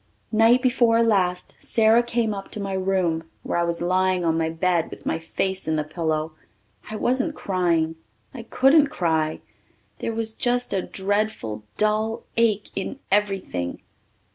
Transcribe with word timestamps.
Night 0.31 0.63
before 0.63 1.03
last 1.03 1.53
Sara 1.59 2.01
came 2.01 2.33
up 2.33 2.49
to 2.49 2.59
my 2.59 2.73
room 2.73 3.29
where 3.43 3.59
I 3.59 3.63
was 3.63 3.83
lying 3.83 4.25
on 4.25 4.35
my 4.35 4.49
bed 4.49 4.89
with 4.89 5.05
my 5.05 5.19
face 5.19 5.67
in 5.67 5.75
the 5.75 5.83
pillow. 5.83 6.31
I 6.89 6.95
wasn't 6.95 7.35
crying 7.35 7.97
I 8.33 8.41
couldn't 8.41 8.87
cry. 8.87 9.41
There 9.99 10.11
was 10.15 10.33
just 10.33 10.73
a 10.73 10.81
dreadful 10.81 11.65
dull 11.77 12.23
ache 12.35 12.71
in 12.75 12.97
everything. 13.11 13.83